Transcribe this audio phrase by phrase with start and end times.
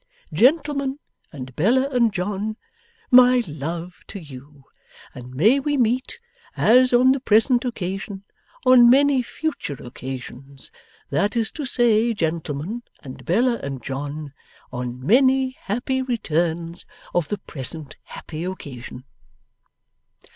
[0.33, 0.97] Gentlemen
[1.31, 2.57] and Bella and John
[3.11, 4.63] my love to you,
[5.13, 6.17] and may we meet,
[6.57, 8.23] as on the present occasion,
[8.65, 10.71] on many future occasions;
[11.11, 14.33] that is to say, gentlemen and Bella and John
[14.71, 16.83] on many happy returns
[17.13, 19.03] of the present happy occasion.